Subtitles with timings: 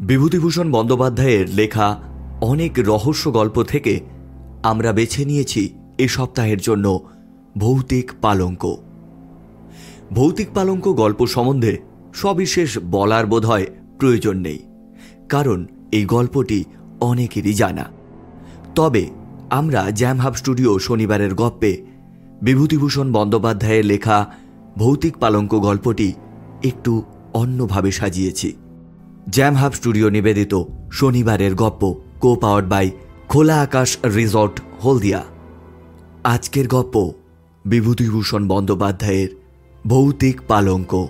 [0.00, 1.86] বিভূতিভূষণ বন্দ্যোপাধ্যায়ের লেখা
[2.40, 3.94] অনেক রহস্য গল্প থেকে
[4.62, 5.62] আমরা বেছে নিয়েছি
[5.98, 6.86] এ সপ্তাহের জন্য
[7.56, 8.64] ভৌতিক পালঙ্ক।
[10.12, 11.72] ভৌতিক পালঙ্ক গল্প সম্বন্ধে
[12.14, 13.66] সবিশেষ বলার বোধহয়
[13.98, 14.60] প্রয়োজন নেই,
[15.28, 15.58] কারণ
[15.92, 16.58] এই গল্পটি
[17.00, 17.86] অনেকেরই জানা।
[18.74, 19.04] তবে
[19.50, 21.72] আমরা জ্যামহাব স্টুডিও শনিবারের গপ্পে
[22.42, 24.18] বিভূতিভূষণ বন্দ্যোপাধ্যায়ের লেখা
[24.78, 26.08] ভৌতিক পালঙ্ক গল্পটি
[26.64, 26.92] একটু
[27.34, 28.50] অন্যভাবে সাজিয়েছি।
[29.30, 32.90] জ্যামহাব স্টুডিও নিবেদিত শনিবারের গপ্প কো পাওয়ার্ড বাই
[33.28, 35.24] খোলা আকাশ রিসর্ট হলদিয়া।
[36.24, 37.12] আজকের গপ্প,
[37.64, 39.28] বিভূতিভূষণ বন্দ্যোপাধ্যায়ের
[39.86, 41.06] ভৌতিক পালঙ্ক,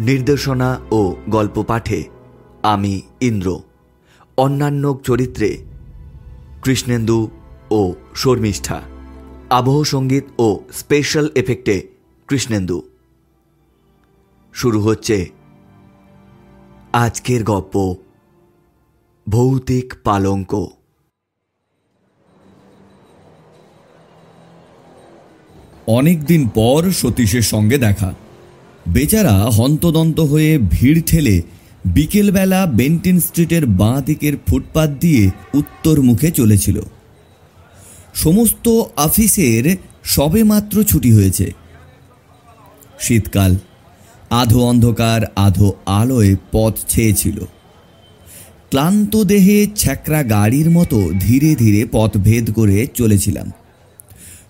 [0.00, 2.04] নির্দেশনা ও গল্প পাঠে
[2.62, 3.60] আমি, ইন্দ্র।
[4.36, 5.58] অন্যান্য চরিত্রে
[6.62, 7.30] কৃষ্ণেন্দু
[7.70, 8.80] ও শর্মিষ্ঠা।
[9.50, 11.88] আবহ সংগীত ও স্পেশাল এফেক্টে
[12.28, 12.82] কৃষ্ণেন্দু।
[14.52, 15.39] শুরু হচ্ছে
[16.92, 17.94] আজকের গপ্প,
[19.28, 20.66] ভৌতিক পালঙ্ক।
[25.86, 28.14] অনেকদিন পর সতীশের সঙ্গে দেখা।
[28.88, 31.42] বেচারা হন্তদন্ত হয়ে ভিড় ঠেলে
[31.84, 36.80] বিকেলবেলা বেন্টিন স্ট্রিটের বাঁ দিকের ফুটপাত দিয়ে উত্তর মুখে চলেছিল।
[38.14, 41.52] সমস্ত অফিসের সবেমাত্র ছুটি হয়েছে।
[43.00, 43.56] শীতকাল।
[44.30, 47.44] আধো অন্ধকার আধো আলোয় পথ ছেয়েছিল।
[48.70, 53.50] ক্লান্ত দেহে ছ্যাকরা গাড়ির মতো ধীরে ধীরে পথ ভেদ করে চলেছিলাম।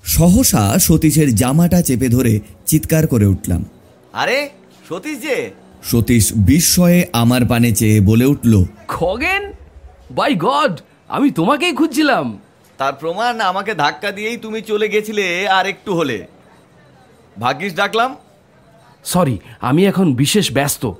[0.04, 3.64] সহসা সতীশের জামাটা চেপে ধরে চিৎকার করে উঠলাম।
[4.12, 4.48] আরে
[4.88, 5.50] সতীশ যে!
[5.82, 9.52] সতীশ বিস্ময়ে আমার পানে চেয়ে বলে উঠল খগেন?
[10.10, 12.38] বাই গড আমি তোমাকেই খুঁজছিলাম।
[12.78, 16.26] তার প্রমাণ আমাকে ধাক্কা দিয়েই তুমি চলে গেছিলে আর একটু হলে।
[17.40, 18.16] ভাগ্যিস ডাকলাম
[19.04, 20.90] সরি আমি এখন বিশেষ ব্যস্ত।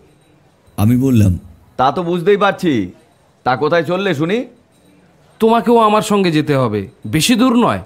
[0.77, 1.39] আমি বললাম।
[1.77, 2.91] তা তো বুঝতেই পারছি।
[3.45, 4.45] তা কোথায় চললে শুনি?
[5.39, 7.79] তোমাকেও আমার সঙ্গে যেতে হবে। বেশি দূর নয়।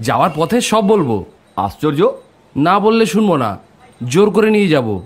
[0.00, 1.24] যাওয়ার পথে সব বলব।
[1.56, 2.12] আশ্চর্য?
[2.56, 3.58] না বললে শুনব না।
[4.08, 5.00] জোর করে নিয়ে যাব।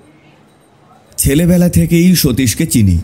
[1.16, 2.98] ছেলেবেলা থেকেই সতীশকে চিনি।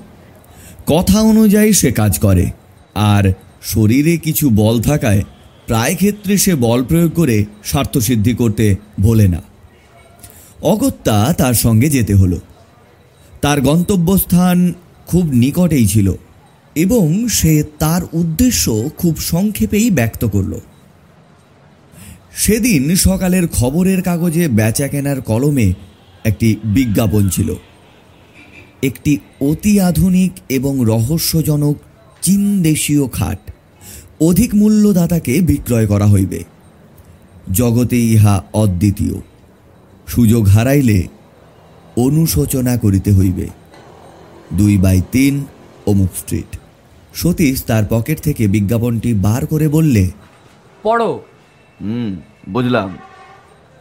[0.87, 2.50] কথা অনুযায়ী সে কাজ করে।
[2.94, 3.32] আর
[3.62, 5.22] শরীরে কিছু বল থাকায়
[5.66, 9.43] প্রায় ক্ষেত্রে সে বল প্রয়োগ করে স্বার্থসিদ্ধি করতে ভোলে না।
[10.62, 12.41] অগত্যা তার সঙ্গে যেতে হলো।
[13.41, 14.72] তার গন্তব্যস্থান
[15.06, 16.12] খুব নিকটেই ছিল
[16.75, 20.59] এবং সে তার উদ্দেশ্য খুব সংক্ষেপেই ব্যক্ত করল।
[22.37, 25.72] সেদিন সকালের খবরের কাগজে বেচা কেনার কলমে
[26.25, 27.55] একটি বিজ্ঞাপন ছিল।
[28.83, 31.77] একটি অতি আধুনিক এবং রহস্যজনক
[32.23, 33.50] চীন দেশীয় খাট,
[34.21, 36.44] অধিক মূল্যদাতাকে বিক্রয় করা হইবে।
[37.53, 39.35] জগতে ইহা অদ্বিতীয়।
[40.06, 41.09] সুযোগ হারাইলে
[41.97, 43.47] অনুশোচনা করিতে হইবে।
[44.53, 45.44] দুই বাই তিন
[45.87, 46.56] অমুক স্ট্রিট
[47.15, 50.11] সতীশ তার পকেট থেকে বিজ্ঞাপনটি বার করে বললে
[50.83, 51.22] পড়ো।
[51.81, 52.17] হুম
[52.49, 52.99] বুঝলাম।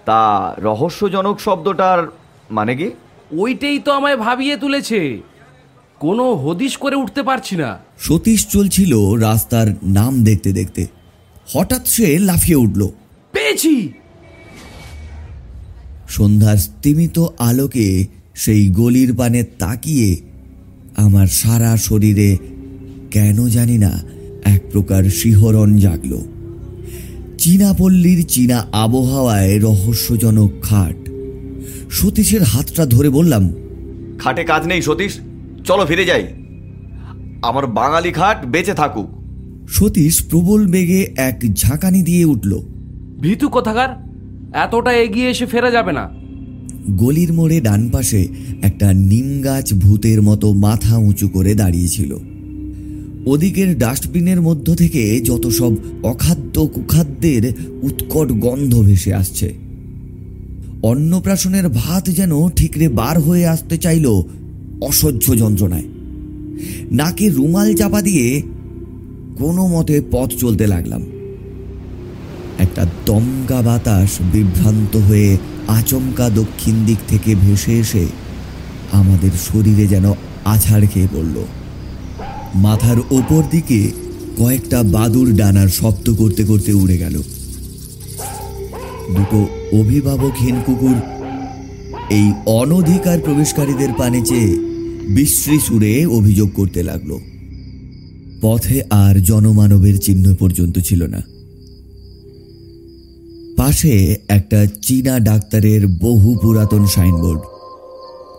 [0.06, 2.08] তা রহস্যজনক শব্দটার
[2.52, 2.92] মানে কি?
[3.32, 5.22] ওইটাই তো আমায় ভাবিয়ে তুলেছে।
[6.00, 10.88] কোনো হদিশ করে উঠতে পারছি না। সতীশ চলছিল রাস্তার নাম দেখতে দেখতে।
[11.54, 12.88] হঠাৎ সে লাফিয়ে উঠল।
[13.32, 13.94] পেয়েছি!
[16.10, 20.18] সন্ধ্যার স্তিমিত আলোকে সেই গলির পানে তাকিয়ে
[20.96, 22.38] আমার সারা শরীরে
[23.12, 24.04] কেন জানি না
[24.46, 26.22] এক প্রকার শিহরণ জাগল।
[27.38, 31.10] চীনাপল্লীর চীনা আবহাওয়ায় রহস্যজনক খাট।
[31.92, 33.54] সতীশের হাতটা ধরে বললাম
[34.20, 35.20] খাটে কাজ নেই সতীশ
[35.66, 36.28] চলো ফিরে যাই।
[37.42, 39.10] আমার বাঙালি খাট বেঁচে থাকুক।
[39.70, 42.60] সতীশ প্রবল বেগে এক ঝাঁকানি দিয়ে উঠল।
[43.22, 44.15] ভীতু কোথাকার?
[44.54, 46.10] এতটা এগিয়ে এসে ফেরা যাবে না।
[46.92, 48.28] গলির মোড়ে ডান পাশে
[48.62, 52.16] একটা নিম গাছ ভূতের মতো মাথা উঁচু করে দাঁড়িয়েছিল।
[53.26, 55.72] ওদিকের ডাস্টবিনের মধ্য থেকে যত সব
[56.04, 59.54] অখাদ্য কুখাদ্যের উৎকট গন্ধ ভেসে আসছে।
[60.84, 64.22] অন্নপ্রাশনের ভাত যেন ঠিকরে বার হয়ে আসতে চাইল
[64.82, 65.84] অসহ্য যন্ত্রণায়।
[66.92, 68.42] নাকে রুমাল চাপা দিয়ে
[69.38, 71.02] কোনো মতে পথ চলতে লাগলাম।
[72.60, 75.38] একটা দমকা বাতাস বিভ্রান্ত হয়ে
[75.68, 78.06] আচমকা দক্ষিণ দিক থেকে ভেসে এসে
[78.92, 80.14] আমাদের শরীরে যেন
[80.46, 81.44] আছাড় খেয়ে পড়ল।
[82.56, 83.92] মাথার ওপর দিকে
[84.38, 87.22] কয়েকটা বাদুর ডানার শব্দ করতে করতে উড়ে গেল।
[89.16, 89.48] দুটো
[89.80, 90.96] অভিভাবকহীন কুকুর
[92.10, 94.60] এই অনধিকার প্রবেশকারীদের পানে চেয়ে
[95.10, 97.18] বিশ্রী সুরে অভিযোগ করতে লাগল।
[98.42, 101.35] পথে আর জনমানবের চিহ্ন পর্যন্ত ছিল না।
[103.66, 107.42] পাশে একটা চীনা ডাক্তারের বহু পুরাতন সাইনবোর্ড।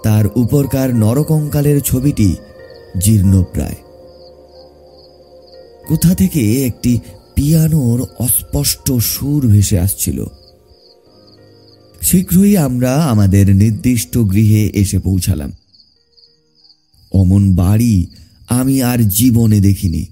[0.05, 2.34] তার উপরকার নরকঙ্কালের ছবিটি
[3.00, 3.75] জীর্ণপ্রায়।
[5.88, 6.99] কোথা থেকে একটি
[7.34, 10.25] পিয়ানোর অস্পষ্ট সুর ভেসে আসছিল?
[12.02, 15.52] শীঘ্রই আমরা আমাদের নির্দিষ্ট গৃহে এসে পৌঁছালাম।
[17.12, 18.06] অমন বাড়ি
[18.49, 20.06] আমি আর জীবনে দেখিনি।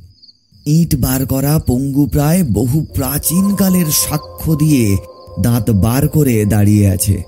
[0.67, 4.97] ইট বার করা পঙ্গু প্রায় বহু প্রাচীনকালের সাক্ষ্য দিয়ে
[5.41, 7.23] দাঁত বার করে দাঁড়িয়ে আছে।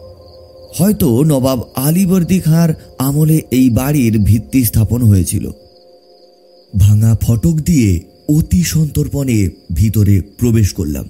[0.79, 5.51] হয়তো নবাব আলীবর্দী খাঁর আমলে এই বাড়ির ভিত্তি স্থাপন হয়েছিল।
[6.79, 11.09] ভাঙা ফটক দিয়ে অতি সন্তর্পণে ভিতরে প্রবেশ করলাম।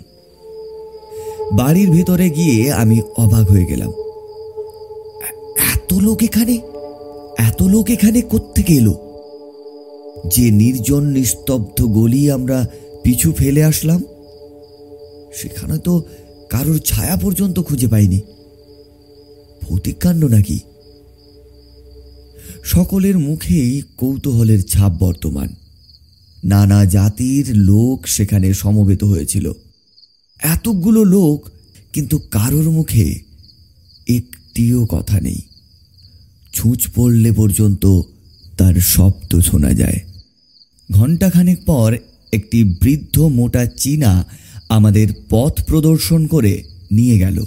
[1.53, 3.91] বাড়ির ভিতরে গিয়ে আমি অবাক হয়ে গেলাম।
[5.75, 6.61] এত লোক এখানে?
[7.39, 9.06] এত লোক এখানে কোত্থেকে এলো?
[10.33, 12.67] যে নির্জন নিস্তব্ধ গলি আমরা
[13.05, 14.05] পিছু ফেলে আসলাম,
[15.35, 16.03] সেখানে তো
[16.51, 18.21] কারোর ছায়া পর্যন্ত খুঁজে পাইনি।
[19.63, 20.59] ভৌতিককাণ্ড নাকি?
[22.65, 25.49] সকলের মুখেই কৌতূহলের ছাপ বর্তমান।
[26.45, 29.53] নানা জাতির লোক সেখানে সমবেত হয়েছিল।
[30.43, 31.51] এতগুলো লোক,
[31.93, 33.21] কিন্তু কারোর মুখে
[34.09, 35.41] একটিও কথা নেই।
[36.55, 37.87] ছুঁচ পড়লে পর্যন্ত
[38.59, 40.16] তার শব্দ শোনা যায়।
[40.91, 41.97] ঘণ্টাখানেক পর
[42.33, 44.27] একটি বৃদ্ধ মোটা চীনা
[44.69, 46.63] আমাদের পথ প্রদর্শন করে
[46.93, 47.45] নিয়ে গেল।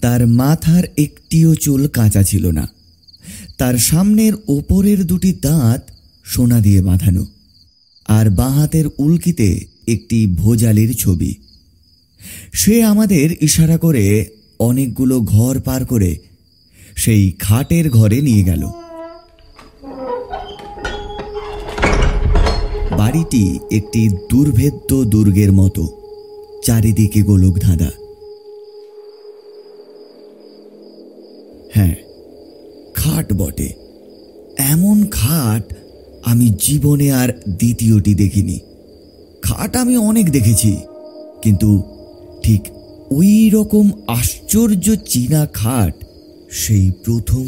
[0.00, 2.68] তার মাথার একটিও চুল কাঁচা ছিল না।
[3.58, 5.90] তার সামনের ওপরের দুটি দাঁত
[6.24, 7.26] সোনা দিয়ে বাঁধানো
[8.06, 11.34] আর বাঁ হাতের উল্কিতে একটি ভোজালির ছবি।
[12.52, 14.26] সে আমাদের ইশারা করে
[14.58, 16.18] অনেকগুলো ঘর পার করে
[16.96, 18.70] সেই খাটের ঘরে নিয়ে গেল।
[23.02, 25.84] বাড়িটি একটি দুর্ভেদ্য দুর্গের মতো,
[26.62, 27.90] চারিদিকে গোলক ধাঁধা।
[31.74, 31.94] হ্যাঁ
[32.94, 33.68] খাট বটে।
[34.72, 35.64] এমন খাট
[36.24, 38.58] আমি জীবনে আর দ্বিতীয়টি দেখিনি।
[39.42, 40.72] খাট আমি অনেক দেখেছি,
[41.42, 41.70] কিন্তু
[42.42, 42.62] ঠিক
[43.10, 45.94] ওই রকম আশ্চর্য চীনা খাট
[46.50, 47.46] সেই প্রথম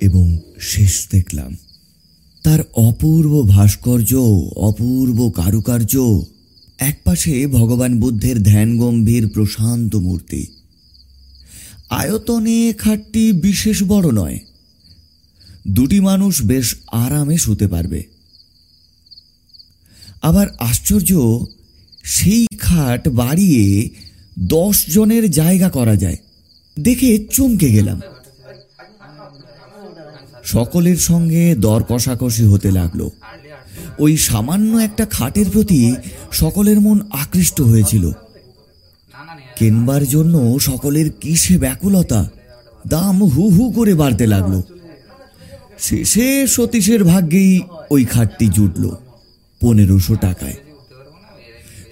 [0.00, 1.52] এবং শেষ দেখলাম।
[2.46, 4.14] তার অপূর্ব ভাস্কর্য,
[4.56, 6.22] অপূর্ব কারুকার্য,
[6.78, 10.46] একপাশে ভগবান বুদ্ধের ধ্যান গম্ভীর প্রশান্ত মূর্তি।
[11.90, 14.38] আয়তনে খাটটি বিশেষ বড় নয়।
[15.68, 18.02] দুটি মানুষ বেশ আরামে শুতে পারবে।
[20.22, 21.40] আবার আশ্চর্য,
[22.04, 23.90] সেই খাট বাড়িয়ে
[24.38, 26.16] দশ জনের জায়গা করা যায়।
[26.80, 28.00] দেখে চমকে গেলাম।
[30.46, 33.08] সকলের সঙ্গে দর কষাকষি হতে লাগল।
[33.98, 35.94] ওই সামান্য একটা খাটের প্রতি
[36.32, 38.10] সকলের মন আকৃষ্ট হয়েছিল।
[39.56, 42.30] কেনবার জন্য সকলের কিসে ব্যাকুলতা,
[42.88, 44.62] দাম হু হু করে বাড়তে লাগল।
[45.78, 47.60] শেষে সতীশের ভাগ্যেই
[47.90, 48.90] ওই খাটটি জুটল
[49.60, 50.56] পনেরোশো টাকায়।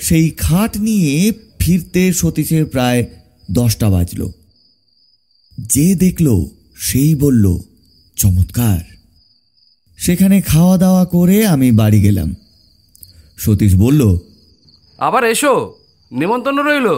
[0.01, 3.05] সেই খাট নিয়ে ফিরতে সতীশের প্রায়
[3.51, 4.31] দশটা বাজল।
[5.59, 6.45] যে দেখল,
[6.77, 7.59] সেই বলল
[8.17, 8.79] চমৎকার।
[9.97, 12.35] সেখানে খাওয়া দাওয়া করে আমি বাড়ি গেলাম।
[13.39, 14.19] সতীশ বলল
[14.99, 15.75] আবার এসো
[16.13, 16.89] নেমন্তন্ন রইল।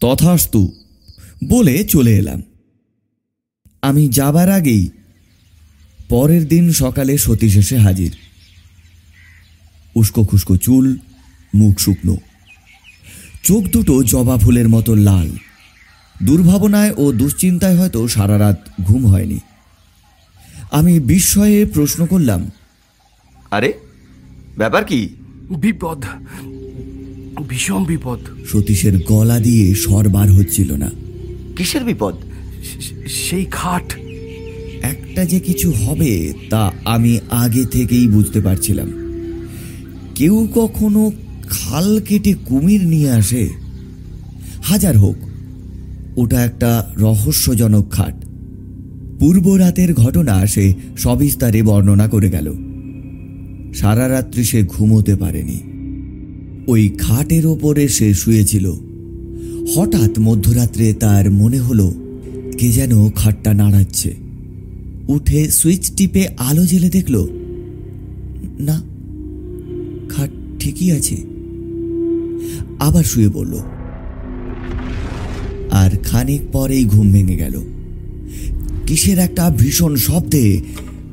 [0.00, 0.72] তথাস্তু
[1.48, 2.42] বলে চলে এলাম।
[3.82, 4.88] আমি যাবার আগেই
[6.08, 8.16] পরের দিন সকালে সতীশ এসে হাজির।
[9.94, 10.98] উস্কো খুস্কো চুল
[11.54, 12.16] মুখ শুকনো।
[13.42, 15.30] চোখ দুটো জবা ফুলের মতো লাল।
[16.22, 19.38] দুর্ভাবনায় ও দুশ্চিন্তায় হয়তো সারা রাত ঘুম হয়নি।
[20.72, 22.50] আমি বিস্ময়ে প্রশ্ন করলাম
[23.50, 23.72] আরে
[24.58, 25.08] ব্যাপার কি?
[25.50, 26.04] বিপদ
[27.48, 30.90] ভীষণ বিপদ। সতীশের গলা দিয়ে স্বর বার হচ্ছিল না।
[31.56, 32.14] কিসের বিপদ?
[33.08, 33.96] সেই খাট।
[34.82, 38.92] একটা যে কিছু হবে তা আমি আগে থেকেই বুঝতে পারছিলাম।
[40.14, 41.12] কেউ কখনো
[41.50, 43.50] খাল কেটে কুমির নিয়ে আসে।
[44.62, 45.16] হাজার হোক
[46.16, 48.21] ওটা একটা রহস্যজনক খাট।
[49.22, 52.54] পূর্ব রাতের ঘটনা সে সবিস্তারে বর্ণনা করে গেল।
[53.74, 55.60] সারা রাত্রি সে ঘুমোতে পারেনি।
[56.66, 58.72] ওই খাটের ওপরে সে শুয়েছিল।
[59.76, 61.94] হঠাৎ মধ্যরাত্রে তার মনে হলো,
[62.58, 64.14] কে যেন খাটটা নাড়াচ্ছে।
[65.08, 67.28] উঠে সুইচ টিপে আলো জ্বেলে দেখল,
[68.60, 68.82] না,
[70.08, 71.16] খাট ঠিকই আছে।
[72.78, 73.58] আবার শুয়ে পড়ল।
[75.70, 77.71] আর খানিক পরেই ঘুম ভেঙে গেল।
[78.86, 80.60] কিসের একটা ভীষণ শব্দে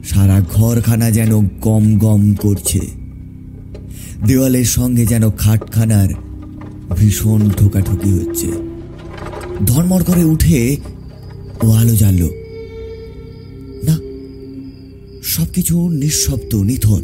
[0.10, 2.80] সারা ঘরখানা যেন গম গম করছে।
[4.28, 6.10] দেওয়ালের সঙ্গে যেন খাটখানার
[6.98, 8.48] ভীষণ ঠোকাঠুকি হচ্ছে।
[9.66, 10.78] ধর্মর করে উঠে
[11.64, 12.30] ও আলো জ্বালল।
[13.84, 14.00] না,
[15.24, 17.02] সবকিছু নিঃশব্দ, নিথর।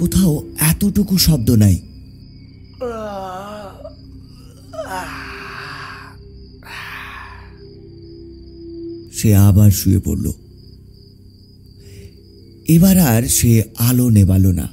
[0.00, 1.76] কোথাও এতটুকু শব্দ নাই।
[9.22, 10.32] সে আবার শুয়ে পড়ল।
[12.68, 14.68] এবার আর সে আলো নেবালো না।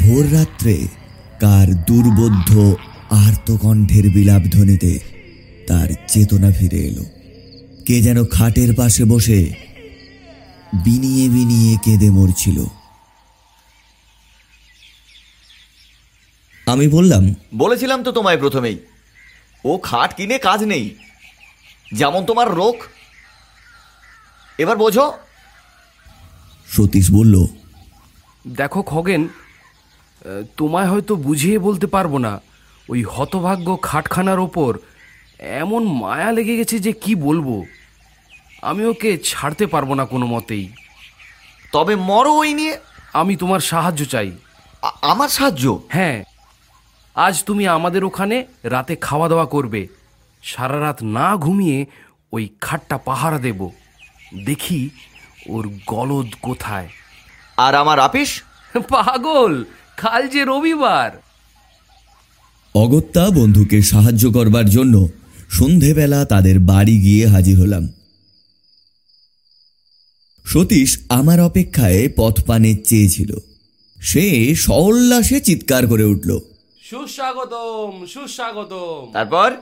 [0.00, 0.88] ভোর রাত্রে
[1.40, 2.76] কার দুর্বোধ্য
[3.10, 4.98] আর্তকণ্ঠের বিলাপ ধ্বনিতে
[5.66, 7.04] তার চেতনা ফিরে এলো।
[7.86, 9.50] কে যেন খাটের পাশে বসে
[10.84, 12.64] বিনিয়ে বিনিয়ে কেঁদে মরছিল।
[16.66, 18.76] আমি বললাম, বলেছিলাম তো তোমায় প্রথমেই।
[19.64, 20.90] ও খাট কিনে কাজ নেই।
[21.92, 22.74] যেমন তোমার রোগ।
[24.58, 25.12] এবার বোঝো।
[26.68, 27.46] সতীশ বলল
[28.48, 29.28] দেখো খগেন
[30.56, 32.40] তোমায় হয়তো বুঝিয়ে বলতে পারব না
[32.88, 34.78] ওই হতভাগ্য খাটখানার ওপর
[35.38, 37.64] এমন মায়া লেগে গেছে যে কি বলব।
[38.62, 40.68] আমি ওকে ছাড়তে পারব না কোনো মতেই।
[41.72, 42.78] তবে মরো ওই নিয়ে।
[43.12, 44.32] আমি তোমার সাহায্য চাই।
[45.02, 45.82] আমার সাহায্য?
[45.88, 46.24] হ্যাঁ।
[47.14, 49.88] আজ তুমি আমাদের ওখানে রাতে খাওয়া দাওয়া করবে।
[50.42, 51.86] সারা রাত না ঘুমিয়ে
[52.32, 53.70] ওই খাটটা পাহারা দেব।
[54.44, 54.90] দেখি
[55.48, 56.88] ওর গলদ কোথায়।
[57.56, 58.42] আর আমার আপিস?
[58.74, 59.64] পাগল
[59.96, 61.22] কাল যে রবিবার।
[62.74, 65.08] অগত্যা বন্ধুকে সাহায্য করবার জন্য
[65.50, 67.88] সন্ধেবেলা তাদের বাড়ি গিয়ে হাজির হলাম।
[70.44, 73.36] সতীশ আমার অপেক্ষায় পথ পানে চেয়েছিল।
[74.00, 76.38] সে সউল্লাসে চিৎকার করে উঠল।
[76.82, 79.56] সুস্বাগতম সুস্বাগতম। তারপর?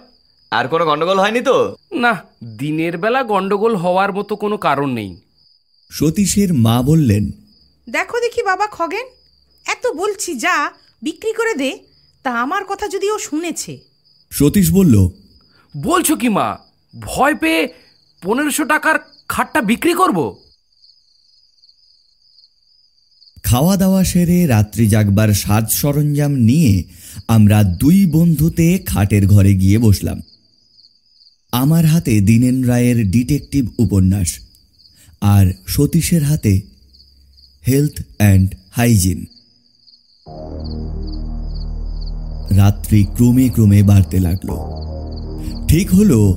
[0.53, 1.77] আর কোনো গন্ডগোল হয়নি তো?
[1.93, 2.13] না
[2.57, 5.17] দিনের বেলা গন্ডগোল হওয়ার মতো কোনো কারণ নেই।
[5.91, 7.25] সতীশের মা বললেন
[7.89, 9.07] দেখো দেখি বাবা খগেন
[9.67, 10.71] এত বলছি যা
[11.03, 11.79] বিক্রি করে দে
[12.25, 13.79] তা আমার কথা যদি ও শুনেছে।
[14.33, 15.09] সতীশ বলল
[15.77, 16.59] বলছো কি মা
[16.95, 17.69] ভয় পেয়ে
[18.23, 20.37] পনেরোশো টাকার খাটটা বিক্রি করব?
[23.45, 26.85] খাওয়া দাওয়া সেরে রাত্রি জাগবার সাজ সরঞ্জাম নিয়ে
[27.29, 30.21] আমরা দুই বন্ধুতে খাটের ঘরে গিয়ে বসলাম।
[31.53, 34.39] আমার হাতে দীনেন রায়ের ডিটেকটিভ উপন্যাস
[35.21, 36.61] আর সতীশের হাতে
[37.69, 39.27] হেলথ অ্যান্ড হাইজিন।
[42.51, 44.49] রাত্রি ক্রমে ক্রমে বাড়তে লাগল।
[45.69, 46.37] ঠিক হলো,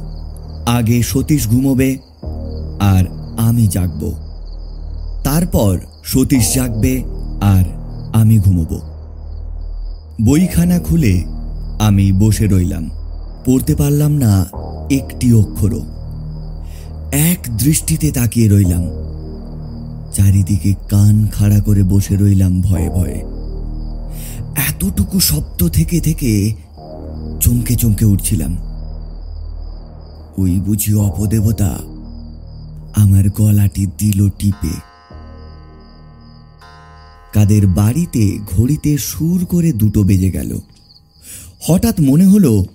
[0.66, 1.98] আগে সতীশ ঘুমোবে
[2.80, 3.04] আর
[3.38, 4.16] আমি জাগবো।
[5.24, 7.04] তারপর সতীশ জাগবে
[7.42, 7.64] আর
[8.14, 8.80] আমি ঘুমোব।
[10.26, 11.24] বইখানা খুলে
[11.80, 12.90] আমি বসে রইলাম।
[13.46, 14.46] পড়তে পারলাম না
[14.92, 15.82] একটি অক্ষরও।
[17.12, 18.84] এক দৃষ্টিতে তাকিয়ে রইলাম।
[20.14, 23.24] চারিদিকে কান খাড়া করে বসে রইলাম ভয়ে ভয়ে।
[24.56, 26.54] এতটুকু শব্দ থেকে থেকে
[27.42, 28.58] চমকে চমকে উঠছিলাম।
[30.38, 31.78] ওই বুঝি অপদেবতা
[32.96, 34.94] আমার গলাটি দিল টিপে।
[37.34, 40.60] কাদের বাড়িতে ঘড়িতে সুর করে দুটো বেজে গেল।
[41.68, 42.66] হঠাৎ মনে হলো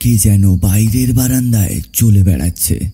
[0.00, 2.90] কে যেন বাইরের বারান্দায় চলে বেড়াচ্ছে।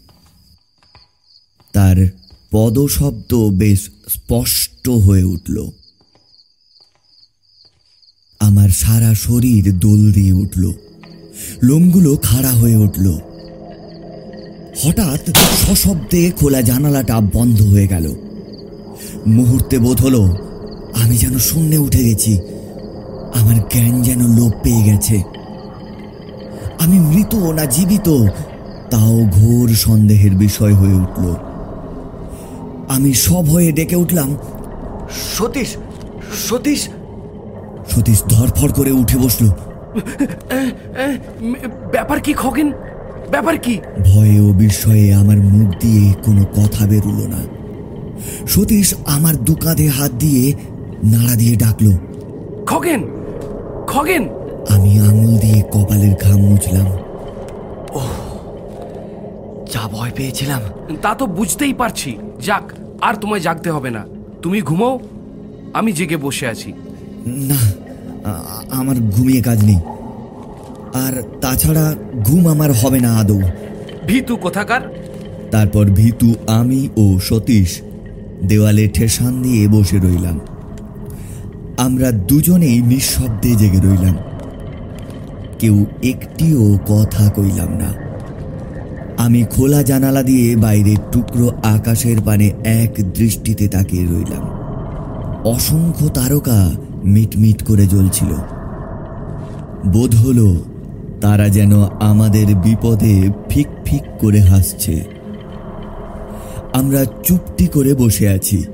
[1.72, 2.08] তার
[2.50, 5.70] পদশব্দ বেশ স্পষ্ট হয়ে উঠল।
[8.40, 10.72] আমার সারা শরীর দোল দিয়ে উঠল।
[11.62, 13.18] লোমগুলো খাড়া হয়ে উঠল।
[14.82, 18.14] হঠাৎ সশব্দে খোলা জানালাটা বন্ধ হয়ে গেল।
[19.26, 20.36] মুহূর্তে বোধ হলো
[20.94, 22.38] আমি যেন শূন্যে উঠে গেছি।
[23.34, 25.33] আমার জ্ঞান যেন লোপ পেয়ে গেছে।
[26.84, 28.26] আমি মৃত না জীবিত
[28.90, 31.34] তাও ঘোর সন্দেহের বিষয় হয়ে উঠল।
[32.88, 34.36] আমি সব হয়ে ডেকে উঠলাম।
[35.38, 35.76] সতীশ
[36.48, 36.88] সতীশ!
[37.90, 39.50] সতীশ ধরফর করে উঠে বসল।
[41.92, 42.72] ব্যাপার কি খগেন?
[43.30, 43.78] ব্যাপার কি?
[44.04, 47.40] ভয়ে ও বিস্ময়ে আমার মুখ দিয়ে কোনো কথা বেরুলো না।
[48.46, 50.54] সতীশ আমার দু কাঁধে হাত দিয়ে
[51.04, 51.92] নাড়া দিয়ে ডাকলো।
[52.66, 53.02] খগেন
[53.86, 54.28] খগেন!
[54.68, 56.88] আমি আঙুল দিয়ে কপালের ঘাম মুছলাম।
[58.00, 58.02] ও
[59.72, 60.62] যা ভয় পেয়েছিলাম
[61.02, 62.10] তা তো বুঝতেই পারছি।
[62.46, 62.64] যাক
[63.00, 64.02] আর তোমায় জাগতে হবে না।
[64.42, 64.94] তুমি ঘুমাও
[65.74, 66.70] আমি জেগে বসে আছি।
[67.50, 67.60] না
[68.70, 69.80] আমার ঘুমিয়ে কাজ নেই।
[71.04, 71.94] আর তাছাড়া
[72.24, 73.40] ঘুম আমার হবে না আদৌ।
[74.06, 74.82] ভীতু কোথাকার?
[75.50, 77.70] তারপর ভীতু আমি ও সতীশ
[78.44, 80.40] দেওয়ালে ঠেসান দিয়ে বসে রইলাম।
[81.76, 84.16] আমরা দুজনেই নিঃশব্দে জেগে রইলাম।
[85.58, 88.04] কেউ একটিও কথা কইলাম না।
[89.16, 94.44] আমি খোলা জানালা দিয়ে বাইরের টুকরো আকাশের পানে এক দৃষ্টিতে তাকিয়ে রইলাম।
[95.44, 96.72] অসংখ্য তারকা
[97.04, 98.34] মিটমিট করে জ্বলছিল।
[99.86, 100.56] বোধ হলো
[101.20, 105.04] তারা যেন আমাদের বিপদে ফিক ফিক করে হাসছে।
[106.72, 108.64] আমরা চুপটি করে বসে আছি।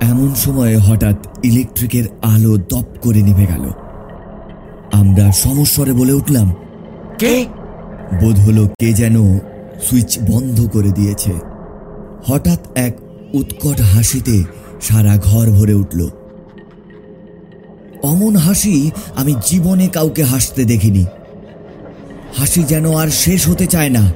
[0.00, 3.70] এমন সময় হঠাৎ ইলেকট্রিকের আলো দপ করে নিভে গেল।
[4.92, 6.54] আমরা সমস্বরে বলে উঠলাম
[7.18, 7.46] কে?
[8.20, 9.38] বোধ হলো কে যেন
[9.82, 11.32] সুইচ বন্ধ করে দিয়েছে।
[12.26, 12.96] হঠাৎ এক
[13.34, 14.44] উৎকট হাসিতে
[14.80, 16.08] সারা ঘর ভরে উঠল।
[18.02, 21.06] অমন হাসি আমি জীবনে কাউকে হাসতে দেখিনি।
[22.38, 24.12] হাসি যেন আর শেষ হতে চায় না।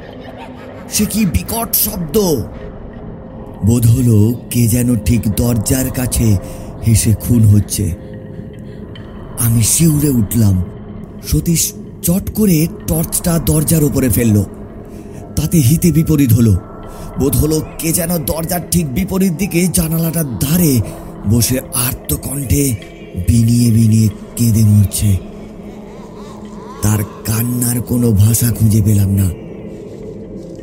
[0.92, 2.18] সে কি বিকট শব্দ?
[3.66, 6.36] বোধ হলো কে যেন ঠিক দরজার কাছে
[6.86, 8.03] হেসে খুন হচ্ছে।
[9.40, 10.64] আমি শিউরে উঠলাম।
[11.26, 11.72] সতীশ
[12.02, 14.42] চট করে টর্চটা দরজার উপরে ফেলল।
[15.36, 16.56] তাতে হিতে বিপরীত হলো।
[17.20, 20.80] বোধ হলো কে যেন দরজার ঠিক বিপরীত দিকে জানালাটার ধারে
[21.30, 22.74] বসে আর্তকণ্ঠে
[23.28, 25.16] বিনিয়ে বিনিয়ে কেঁদে মরছে।
[26.82, 29.30] তার কান্নার কোনো ভাষা খুঁজে পেলাম না।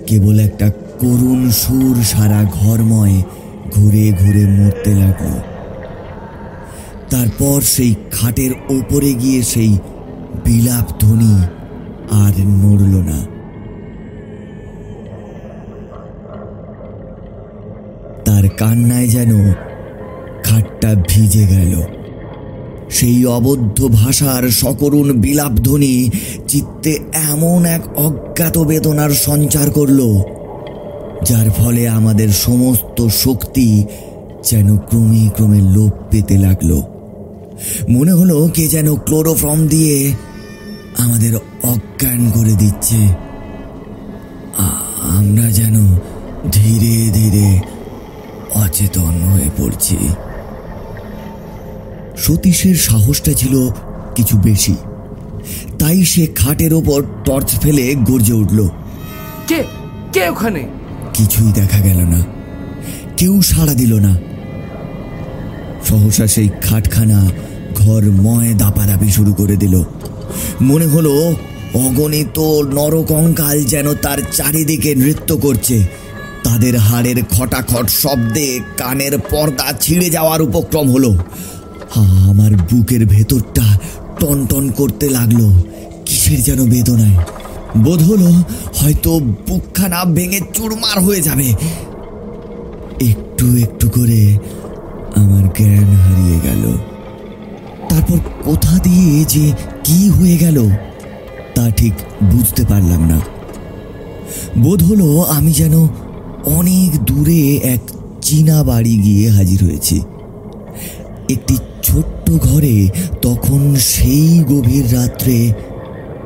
[0.08, 3.24] কেবল একটা করুণ সুর সারা ঘরময়
[3.72, 5.51] ঘুরে ঘুরে মরতে লাগল।
[7.12, 9.78] তারপর সেই খাটের ওপরে গিয়ে সেই
[10.46, 11.36] বিলাপ ধ্বনি
[12.12, 13.20] আর নড়ল না।
[18.26, 19.54] তার কান্নায় যেন
[20.44, 21.82] খাটটা ভিজে গেল।
[22.90, 26.10] সেই অবদ্ধ ভাষার সকরুণ বিলাপ ধ্বনি
[26.48, 30.00] চিত্তে এমন এক অজ্ঞাত বেদনার সঞ্চার করল,
[31.24, 33.86] যার ফলে আমাদের সমস্ত শক্তি
[34.50, 36.91] যেন ক্রমে ক্রমে লোপ পেতে লাগল।
[37.90, 40.14] মনে হলো কে যেন ক্লোরোফর্ম দিয়ে
[40.98, 42.96] আমাদের অজ্ঞান করে দিচ্ছে।
[45.02, 45.96] আমরা যেন
[46.52, 47.60] ধীরে ধীরে
[48.56, 49.98] অচেতন হয়ে পড়ছি।
[52.18, 53.70] সতীশের সাহসটা ছিল
[54.16, 54.76] কিছু বেশি।
[55.80, 58.68] তাই সে খাটের ওপর টর্চ ফেলে গর্জে উঠল।
[59.48, 59.64] কে?
[60.14, 60.68] কে ওখানে?
[61.14, 62.22] কিছুই দেখা গেল না।
[63.18, 64.31] কেউ সাড়া দিল না।
[65.88, 67.32] সহসা সেই খাটখানা
[67.76, 69.84] ঘর ময় দাপাদাপি শুরু করে দিল।
[70.62, 71.36] মনে হলো
[71.74, 72.40] অগণিত
[72.74, 75.88] নরকঙ্কাল যেন তার চারিদিকে নৃত্য করছে।
[76.44, 81.18] তাদের হাড়ের খটাখট শব্দে কানের পর্দা ছিঁড়ে যাওয়ার উপক্রম হলো।
[81.96, 83.80] আমার বুকের ভেতরটা
[84.20, 85.62] টনটন করতে লাগল।
[86.06, 87.18] কিসের যেন বেদনায়।
[87.78, 88.30] বোধ হলো
[88.76, 91.54] হয়তো বুকখানা ভেঙে চুরমার হয়ে যাবে।
[93.10, 94.38] একটু একটু করে
[95.16, 96.78] আমার জ্ঞান হারিয়ে গেল।
[97.90, 99.52] তারপর কোথা দিয়ে যে
[99.84, 100.70] কি হয়ে গেল,
[101.56, 101.94] তা ঠিক
[102.24, 103.20] বুঝতে পারলাম না।
[104.60, 105.88] বোধ হলো আমি যেন
[106.46, 107.80] অনেক দূরে এক
[108.22, 110.02] চীনা বাড়ি গিয়ে হাজির হয়েছি।
[111.30, 112.90] একটি ছোট্ট ঘরে
[113.22, 115.54] তখন সেই গভীর রাত্রে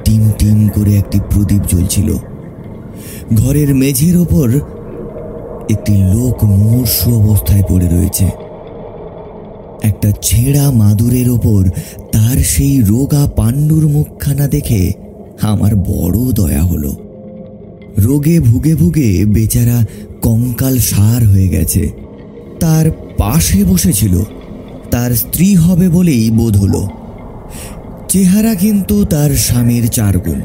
[0.06, 2.17] টিম টিম করে একটি প্রদীপ জ্বলছিল।
[3.36, 4.60] ঘরের মেঝের ওপর
[5.69, 8.44] একটি লোক মুমূর্ষ অবস্থায় পড়ে রয়েছে।
[9.86, 11.69] একটা ছেঁড়া মাদুরের ওপর
[12.12, 14.93] তার সেই রোগা পাণ্ডুর মুখখানা দেখে
[15.41, 16.95] আমার বড় দয়া হলো।
[17.98, 19.86] রোগে ভুগে ভুগে বেচারা
[20.21, 21.89] কঙ্কাল সার হয়ে গেছে।
[22.60, 24.24] তার পাশে বসেছিল।
[24.91, 26.88] তার স্ত্রী হবে বলেই বোধ হলো।
[28.10, 30.41] চেহারা কিন্তু তার স্বামীর চারগুণ।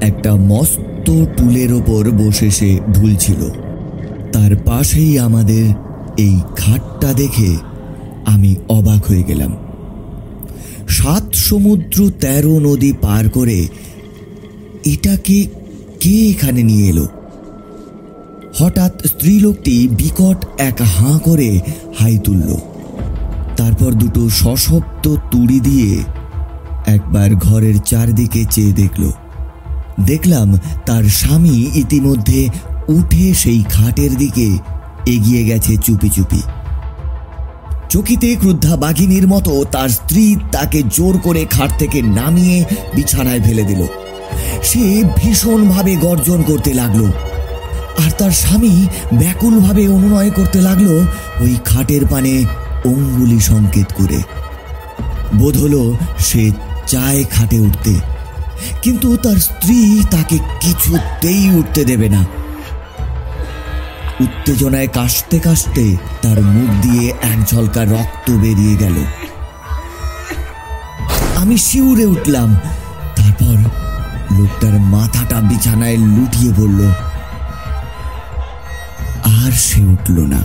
[0.00, 3.50] একটা মস্ত টুলের ওপর বসে সে ঢুলছিল।
[4.32, 5.64] তার পাশেই আমাদের
[6.16, 7.75] এই খাটটা দেখে
[8.26, 9.52] আমি অবাক হয়ে গেলাম।
[10.88, 13.68] সাত সমুদ্র তেরো নদী পার করে
[14.84, 15.46] এটাকে
[16.00, 17.06] কে এখানে নিয়ে এলো?
[18.58, 21.60] হঠাৎ স্ত্রীলোকটি বিকট এক হাঁ করে
[21.98, 22.56] হাই তুলল।
[23.56, 26.02] তারপর দুটো সশব্দ তুড়ি দিয়ে
[26.86, 29.10] একবার ঘরের চারদিকে চেয়ে দেখল।
[30.06, 30.48] দেখলাম
[30.86, 32.48] তার স্বামী ইতিমধ্যে
[32.88, 34.58] উঠে সেই খাটের দিকে
[35.06, 36.40] এগিয়ে গেছে চুপি চুপি।
[37.88, 43.86] চকিতে ক্রুদ্ধা বাঘিনীর মতো তার স্ত্রী তাকে জোর করে খাট থেকে নামিয়ে বিছানায় ফেলে দিল।
[44.62, 47.06] সে ভীষণভাবে গর্জন করতে লাগল।
[48.04, 51.00] আর তার স্বামী ব্যাকুলভাবে অনুনয় করতে লাগল
[51.40, 52.44] ওই খাটের পানে
[52.84, 54.22] অঙ্গুলি সংকেত করে।
[55.36, 56.50] বোধ হলো সে
[56.86, 57.94] চায় খাটে উঠতে।
[58.82, 62.26] কিন্তু তার স্ত্রী তাকে কিছুতেই উঠতে দেবে না।
[64.20, 68.94] উত্তেজনায় কাশতে কাশতে তার মুখ দিয়ে এক ঝলকা রক্ত বেরিয়ে গেল।
[71.36, 72.56] আমি শিউরে উঠলাম।
[73.16, 73.56] তারপর
[74.38, 76.80] লোকটার মাথাটা বিছানায় লুটিয়ে পড়ল
[79.42, 80.44] আর সে উঠল না।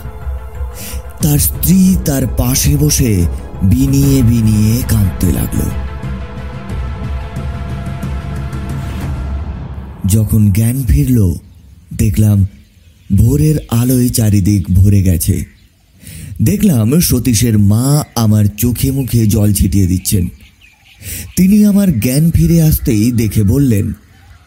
[1.22, 3.26] তার স্ত্রী তার পাশে বসে
[3.62, 5.60] বিনিয়ে বিনিয়ে কাঁদতে লাগল।
[10.06, 11.34] যখন জ্ঞান ফিরল,
[11.96, 12.46] দেখলাম
[13.16, 15.36] ভোরের আলোয় চারিদিক ভরে গেছে।
[16.42, 20.24] দেখলাম সতীশের মা আমার চোখে মুখে জল ছিটিয়ে দিচ্ছেন।
[21.36, 23.86] তিনি আমার জ্ঞান ফিরে আসতেই দেখে বললেন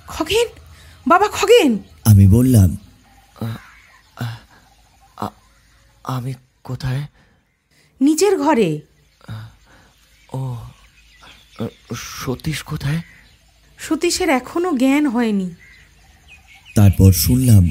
[0.07, 0.47] খগেন
[1.07, 1.71] বাবা খগেন।
[2.05, 2.69] আমি বললাম
[6.15, 7.03] আমি কোথায়?
[8.01, 8.69] নিজের ঘরে।
[10.33, 10.55] ও
[11.95, 13.01] সতীশ কোথায়?
[13.77, 15.47] সতীশের এখনও জ্ঞান হয়নি।
[16.75, 17.63] তারপর শুনলাম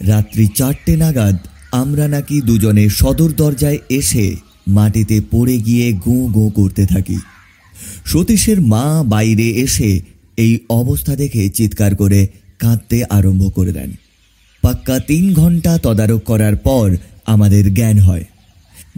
[0.00, 1.36] রাত্রি চারটে নাগাদ
[1.72, 4.36] আমরা নাকি দুজনে সদর দরজায় এসে
[4.68, 7.18] মাটিতে পড়ে গিয়ে গোঁ গোঁ করতে থাকি।
[8.04, 10.00] সতীশের মা বাইরে এসে
[10.36, 13.90] এই অবস্থা দেখে চিৎকার করে কাঁদতে আরম্ভ করে দেন।
[14.62, 18.24] পাক্কা তিন ঘণ্টা তদারক করার পর আমাদের জ্ঞান হয়।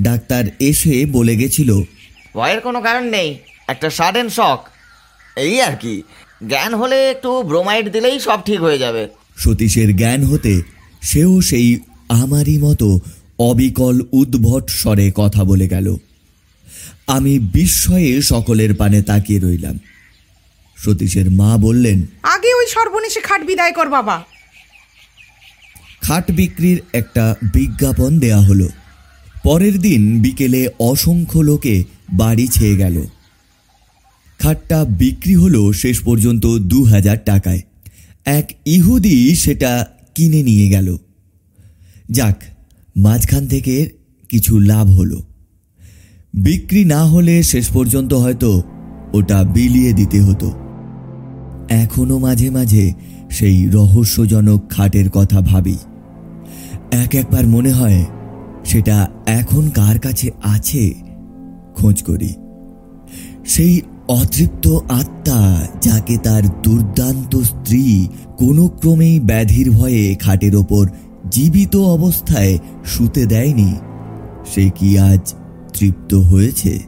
[0.00, 1.70] ডাক্তার এসে বলে গেছিল
[2.34, 3.34] ভয়ের কোনো কারণ নেই
[3.68, 4.60] একটা সাডেন শখ
[5.36, 6.02] এই আর কি
[6.48, 10.62] জ্ঞান হলে একটু ব্রোমাইড দিলেই সব ঠিক হয়ে যাবে। সতীশের জ্ঞান হতে
[11.02, 13.00] সেও সেই আমারই মতো
[13.38, 15.96] অবিকল উদ্ভট স্বরে কথা বলে গেল।
[17.06, 19.78] আমি বিস্ময়ে সকলের পানে তাকিয়ে রইলাম।
[20.76, 24.24] সতীশের মা বললেন আগে ওই সর্বনেশে খাট বিদায় কর বাবা।
[26.02, 28.68] খাট বিক্রির একটা বিজ্ঞাপন দেয়া হলো।
[29.42, 33.04] পরের দিন বিকেলে অসংখ্য লোকে বাড়ি ছেয়ে গেল।
[34.38, 37.60] খাটটা বিক্রি হলো শেষ পর্যন্ত দু হাজার টাকায়।
[38.24, 40.96] এক ইহুদি সেটা কিনে নিয়ে গেল।
[42.10, 42.42] যাক,
[42.96, 43.90] মাঝখান থেকে
[44.28, 45.22] কিছু লাভ হলো।
[46.34, 48.62] বিক্রি না হলে শেষ পর্যন্ত হয়তো
[49.12, 50.52] ওটা বিলিয়ে দিতে হতো।
[51.68, 52.92] এখনও মাঝে মাঝে
[53.30, 55.76] সেই রহস্যজনক খাটের কথা ভাবি।
[56.90, 58.04] এক একবার মনে হয়,
[58.64, 60.94] সেটা এখন কার কাছে আছে?
[61.74, 62.34] খোঁজ করি।
[63.46, 70.86] সেই অতৃপ্ত আত্মা যাকে তার দুর্দান্ত স্ত্রী কোনো ক্রমেই ব্যাধির ভয়ে খাটের ওপর
[71.30, 73.74] জীবিত অবস্থায় শুতে দেয়নি,
[74.54, 75.34] সে কি আজ
[75.74, 76.78] তৃপ্ত হয়েছে?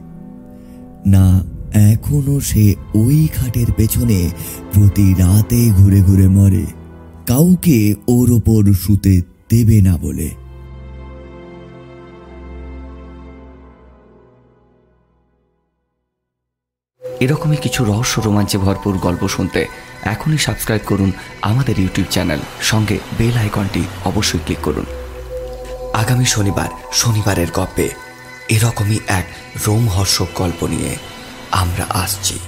[1.05, 4.29] না, এখনও সে ওই খাটের পেছনে
[4.73, 6.65] প্রতি রাতে ঘুরে ঘুরে মরে,
[7.27, 10.29] কাউকে ওর ওপর শুতে দেবে না বলে।
[17.25, 19.61] এরকমই কিছু রহস্য রোমাঞ্চে ভরপুর গল্প শুনতে
[20.03, 21.11] এখনই সাবস্ক্রাইব করুন
[21.41, 24.85] আমাদের ইউটিউব চ্যানেল সঙ্গে বেল আইকনটি অবশ্যই ক্লিক করুন।
[25.93, 27.87] আগামী শনিবার শনিবারের গপ্পে
[28.49, 29.25] এরকমই এক
[29.67, 30.91] রোমহর্ষক গল্প নিয়ে
[31.51, 32.39] আমরা আসছি।